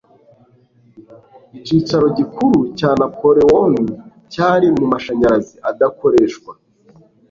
Icyicaro 1.57 2.07
gikuru 2.17 2.57
cya 2.77 2.91
Napoleon 2.99 3.73
cyari 4.31 4.67
mumashanyarazi 4.77 5.53
adakoreshwa. 5.69 6.51